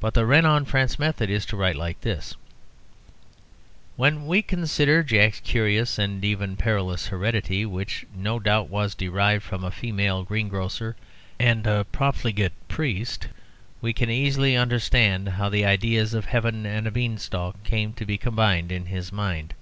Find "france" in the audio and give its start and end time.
0.64-0.98